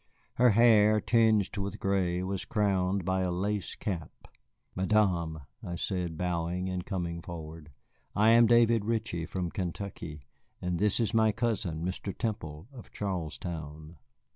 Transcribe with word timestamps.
Her 0.37 0.49
hair, 0.49 0.99
tinged 0.99 1.55
with 1.57 1.79
gray, 1.79 2.23
was 2.23 2.43
crowned 2.43 3.05
by 3.05 3.21
a 3.21 3.29
lace 3.29 3.75
cap. 3.75 4.09
"Madame," 4.73 5.41
I 5.63 5.75
said, 5.75 6.17
bowing 6.17 6.69
and 6.71 6.83
coming 6.83 7.21
forward, 7.21 7.69
"I 8.15 8.29
am 8.29 8.47
David 8.47 8.83
Ritchie, 8.83 9.27
from 9.27 9.51
Kentucky, 9.51 10.23
and 10.59 10.79
this 10.79 10.99
is 10.99 11.13
my 11.13 11.31
cousin, 11.31 11.85
Mr. 11.85 12.17
Temple, 12.17 12.67
of 12.73 12.89
Charlestown. 12.89 13.97